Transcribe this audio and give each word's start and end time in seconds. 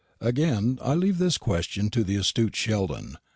Again 0.19 0.79
I 0.81 0.95
leave 0.95 1.19
this 1.19 1.37
question 1.37 1.91
to 1.91 2.03
the 2.03 2.15
astute 2.15 2.55
Sheldon. 2.55 3.17